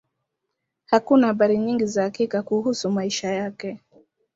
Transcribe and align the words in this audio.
Hakuna 0.85 1.27
habari 1.27 1.57
nyingi 1.57 1.85
za 1.85 2.03
hakika 2.03 2.43
kuhusu 2.43 2.91
maisha 2.91 3.31
yake. 3.31 3.79